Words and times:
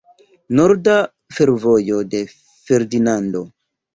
Norda 0.59 0.95
fervojo 1.35 1.99
de 2.15 2.23
Ferdinando. 2.69 3.45